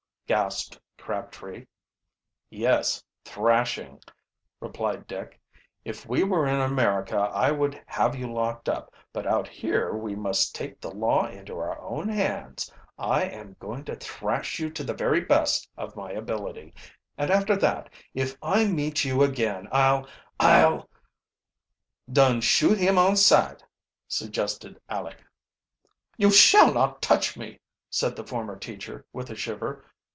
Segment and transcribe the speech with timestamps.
[0.27, 1.65] gasped Crabtree.
[2.49, 4.01] "Yes, thrashing,"
[4.61, 5.37] replied Dick.
[5.83, 8.93] "If we were in America I would have you locked up.
[9.11, 12.71] But out here we must take the law into our own hands.
[12.97, 16.73] I am going to thrash you to the very best of my ability,
[17.17, 20.07] and after that, if I meet you again I'll
[20.39, 20.87] I'll"
[22.13, 23.61] "Dun shoot him on sight,"
[24.07, 25.25] suggested Aleck.
[26.15, 27.59] "You shall not touch me!"
[27.89, 29.83] said the former teacher with a shiver.